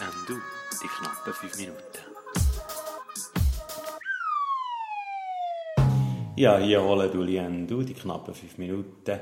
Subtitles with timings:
[0.00, 0.40] Endo,
[0.80, 1.98] die knappen 5 Minuten.
[6.36, 9.20] Ja, hier holen du Endo, die knappen 5 Minuten.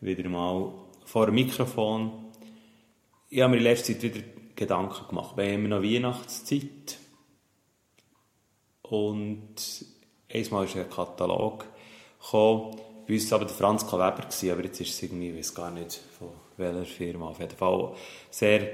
[0.00, 0.72] Wieder mal
[1.06, 2.32] vor dem Mikrofon.
[3.30, 4.20] Ich habe mir in letzter Zeit wieder
[4.54, 5.36] Gedanken gemacht.
[5.36, 6.98] Wir haben noch Weihnachtszeit.
[8.82, 9.84] Und
[10.30, 11.64] einmal ist ein Katalog
[12.20, 12.76] gekommen.
[13.06, 13.96] Bei uns war aber der Franz K.
[13.96, 16.28] Weber, aber jetzt ist es irgendwie, ich weiß gar nicht von
[16.58, 17.28] welcher Firma.
[17.28, 17.94] Auf jeden Fall
[18.30, 18.68] sehr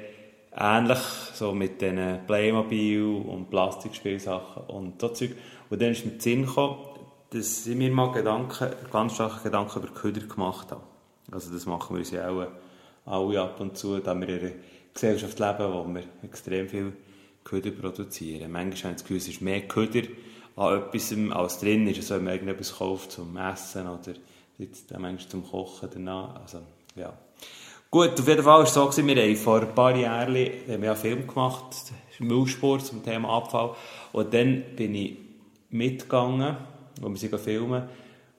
[0.57, 0.99] ähnlich,
[1.35, 5.37] so mit diesen Playmobil und Plastikspielsachen und so Zeug.
[5.71, 6.79] Und dann ist mir der Sinn gekommen,
[7.31, 10.83] dass ich mir mal Gedanken, ganz starke Gedanken über Köder gemacht habe.
[11.31, 12.47] Also das machen wir uns ja auch
[13.05, 14.55] alle ab und zu, da wir in einer
[14.95, 16.93] Gesellschaft leben, wo wir extrem viel
[17.45, 18.51] Köder produzieren.
[18.51, 20.09] Manchmal habe ich das Gefühl, es ist mehr Köder
[20.57, 24.15] an etwas als drin ist, also wenn man irgendetwas kauft zum Essen oder
[24.59, 26.41] jetzt manchmal zum Kochen danach.
[26.41, 26.61] Also,
[26.95, 27.13] ja.
[27.89, 30.91] Gut, auf jeden Fall war es so, wir haben vor ein paar Jahren haben wir
[30.91, 33.77] einen Film gemacht, Müllspur zum Thema Abfall.
[34.13, 35.17] Und dann bin ich
[35.71, 36.57] mitgegangen,
[37.01, 37.85] wo wir sie filmen.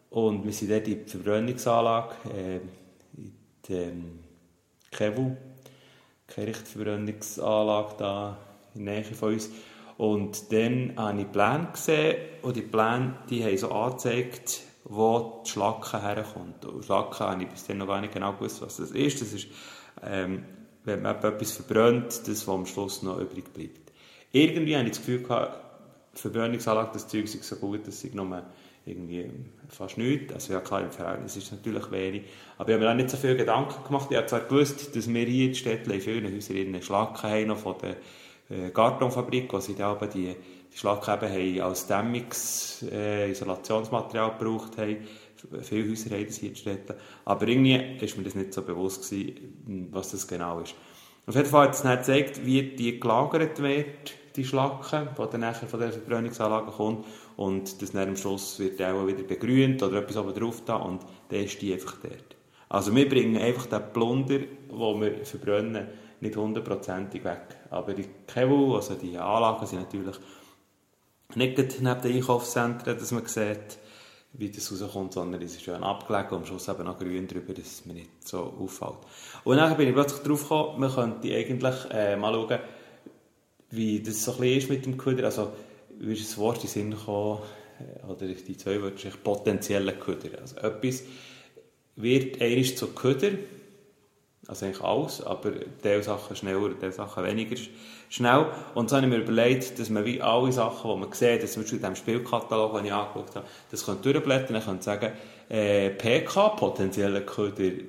[0.10, 2.56] Und wir sind dort in die Verbrennungsanlage, äh,
[3.18, 3.34] in
[3.70, 3.92] der
[4.92, 5.38] Kevu,
[6.28, 8.38] Kirchverbrennungsanlage da
[8.76, 9.50] in der Nähe von uns.
[9.98, 15.50] Und dann habe ich Pläne gesehen und die Pläne die haben so angezeigt, wo die
[15.50, 16.66] Schlacke herkommt.
[16.66, 19.22] Und Schlacke habe ich bis dann noch gar nicht genau gewusst, was das ist.
[19.22, 19.48] Das ist,
[20.04, 20.46] ähm,
[20.86, 23.92] wenn man etwas verbrennt, das, was am Schluss noch übrig bleibt.
[24.32, 25.64] Irgendwie habe ich das Gefühl gehabt,
[26.14, 28.44] Verbrennungsanlage, das Zeug ist so gut, dass ich nur
[28.86, 29.30] irgendwie
[29.68, 30.34] fast nichts.
[30.34, 32.24] Also ja klar, im Verhältnis ist es natürlich wenig.
[32.58, 34.08] Aber ich habe mir auch nicht so viele Gedanken gemacht.
[34.10, 37.58] Ich habe zwar gewusst, dass wir hier in Städten in vielen Häusern Schlacken haben, noch
[37.58, 37.98] von der
[38.50, 40.36] äh, Kartonfabrik, wo sie da die,
[40.72, 44.98] die Schlacken haben als Dämmungs-, äh, gebraucht haben.
[45.62, 46.96] Viele Häuser haben das hier in.
[47.26, 50.76] Aber irgendwie ist mir das nicht so bewusst gewesen, was das genau ist.
[51.28, 55.42] Auf jeden Fall hat es dann gezeigt, wie die gelagert wird, die Schlacken, die dann
[55.42, 57.06] nachher von der Verbrennungsanlage kommt.
[57.36, 61.02] Und das dann am Schluss wird auch wieder begrünt oder etwas oben drauf da und
[61.30, 62.36] dann ist die einfach dort.
[62.70, 65.88] Also wir bringen einfach den Plunder, den wir verbrennen,
[66.22, 67.58] nicht hundertprozentig weg.
[67.70, 70.18] Aber die Kevu, also die Anlagen sind natürlich
[71.36, 73.78] nicht neben den Einkaufszentren, dass man sieht,
[74.34, 77.54] wie das rauskommt, sondern es ist schön abgelegen und am Schluss eben noch grün drüber,
[77.54, 79.00] dass es mir nicht so auffällt.
[79.44, 82.60] Und dann bin ich plötzlich drauf gekommen, man könnte eigentlich äh, mal schauen,
[83.72, 85.26] wie das so ein ist mit dem Köder.
[85.26, 85.52] Also,
[86.00, 87.40] wie ist das Wort in den Sinn gekommen,
[87.80, 90.40] äh, oder die zwei Wörter, potenzielle Köder.
[90.42, 91.04] Also etwas
[91.96, 93.32] wird einmal zu Köder,
[94.46, 95.52] also eigentlich alles, aber
[95.84, 97.56] diese Sachen schneller, diese Sachen weniger
[98.10, 98.46] schnell.
[98.76, 101.64] Und so habe ich mir überlegt, dass man wie alle Sachen, die man sieht, zum
[101.64, 105.12] Beispiel in diesem Spielkatalog, den ich angeschaut habe, das könnte durchblättern, dann könnte sagen,
[105.50, 107.84] äh, PK, potenzielle Köder,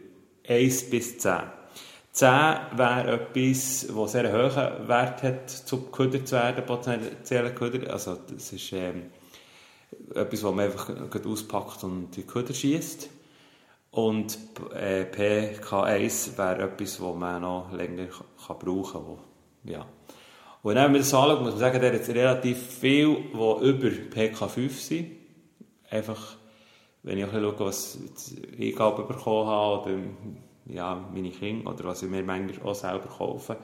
[0.48, 1.34] 1 bis 10.
[2.12, 2.28] 10
[2.76, 7.92] wäre etwas, das sehr hohen Wert hat, zu Köder zu werden, potenzielle Köder.
[7.92, 9.10] Also das ist ähm,
[10.10, 10.90] etwas, das man einfach
[11.24, 13.10] auspackt und die Köder schießt.
[13.90, 14.38] Und
[14.74, 18.06] äh, PK1 wäre etwas, das man noch länger
[18.46, 19.18] kann brauchen kann.
[19.64, 19.86] Ja.
[20.62, 24.70] Und wenn man das anschaut, muss man sagen, der hat relativ viel, die über PK5
[24.70, 25.10] sind.
[25.90, 26.36] Einfach,
[27.02, 27.98] wenn ich schaue, was
[28.58, 29.98] ich bekommen habe, oder
[30.66, 33.56] ja, meine Kinder, oder was ich mir manchmal auch selber kaufe.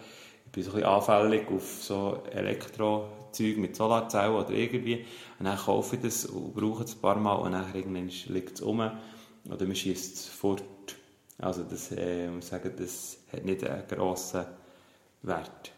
[0.47, 5.05] Ich bin so ein bisschen anfällig auf so Elektrozeug mit Solarzellen oder irgendwie.
[5.39, 7.67] Und dann kaufe ich das und brauche es ein paar Mal und dann
[8.29, 8.91] liegt es um
[9.51, 10.63] oder man schießt es fort.
[11.39, 14.45] Also das, äh, muss sagen, das hat nicht einen grossen
[15.23, 15.73] Wert.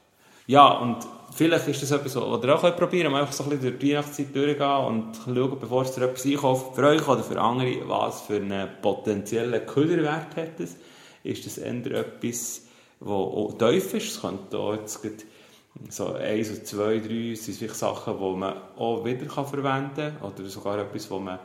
[0.48, 0.98] Ja, und
[1.34, 3.90] vielleicht ist das etwas, was ihr auch probieren könnt, einfach so ein bisschen durch die
[3.92, 8.36] Weihnachtszeit durchgehen und schauen, bevor ihr etwas einkauft, für euch oder für andere, was für
[8.36, 10.76] einen potenziellen Köderwert hat es.
[11.24, 12.62] Ist das eher etwas,
[13.00, 14.14] das tief ist?
[14.14, 15.00] Es könnte auch jetzt
[15.88, 20.48] so eins oder zwei, drei sind vielleicht Sachen, die man auch wieder verwenden kann oder
[20.48, 21.38] sogar etwas, das man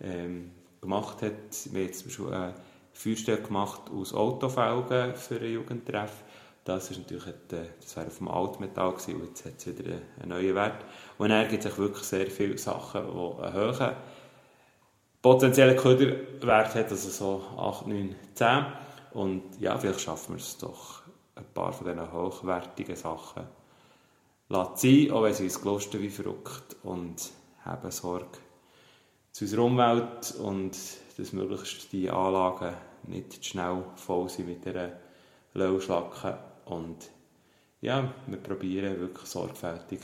[0.00, 0.50] ähm,
[0.80, 1.72] gemacht hat.
[1.72, 2.54] Wir haben zum Beispiel eine
[2.92, 6.24] Feuerstelle gemacht aus Autofelgen für einen Jugendtreff.
[6.64, 10.28] Das, ist natürlich, das wäre auf dem Altmetall gewesen, und jetzt hat es wieder einen
[10.28, 10.84] neuen Wert.
[11.16, 13.92] Und dann gibt es wirklich sehr viele Sachen, die einen hohen
[15.22, 18.66] potenziellen Köderwert haben, also so 8, 9, 10.
[19.12, 21.02] Und ja, vielleicht schaffen wir es doch,
[21.36, 23.44] ein paar von diesen hochwertigen Sachen
[24.48, 27.30] zu sein, auch wenn sie uns gelusten wie verrückt und
[27.64, 28.38] haben Sorge
[29.38, 30.76] zu unserer Umwelt und
[31.16, 32.74] dass möglichst die Anlagen
[33.04, 34.90] nicht zu schnell voll sind mit dieser
[35.54, 36.36] Löwschlacke.
[36.64, 37.08] Und
[37.80, 40.00] ja, wir probieren wirklich sorgfältig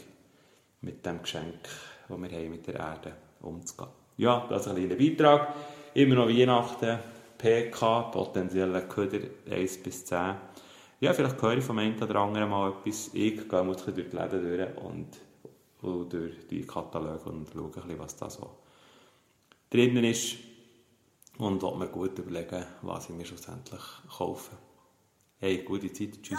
[0.83, 1.69] mit dem Geschenk,
[2.09, 3.89] das wir haben mit der Erde umzugehen.
[4.19, 5.53] Ja, das ist ein kleiner Beitrag.
[5.95, 7.01] Immer noch Weihnachten,
[7.37, 9.19] PK, potenzielle Köder
[9.51, 10.37] 1 bis 10.
[11.01, 13.11] ja, vielleicht höre ich vom einen oder anderen mal etwas.
[13.13, 14.77] Ich gehe mal durch die Läden durch
[15.83, 18.59] und, durch die Kataloge und schaue was da so
[19.75, 20.37] drinnen ist.
[21.37, 23.83] Und will mir gut überlegen, was ich mir schlussendlich
[24.17, 24.57] kaufe.
[25.39, 26.23] Hey, gute Zeit.
[26.23, 26.39] Tschüss.